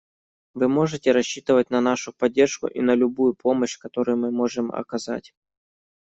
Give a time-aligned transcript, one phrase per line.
[0.55, 5.35] Вы можете рассчитывать на нашу поддержку и на любую помощь, которую мы можем оказать.